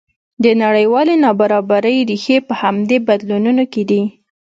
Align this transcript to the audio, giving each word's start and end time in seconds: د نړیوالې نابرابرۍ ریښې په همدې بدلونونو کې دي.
د 0.43 0.45
نړیوالې 0.63 1.15
نابرابرۍ 1.25 1.97
ریښې 2.09 2.37
په 2.47 2.53
همدې 2.61 2.97
بدلونونو 3.07 3.63
کې 3.73 3.83
دي. 3.89 4.01